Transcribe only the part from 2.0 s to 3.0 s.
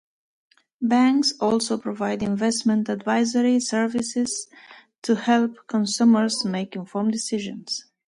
investment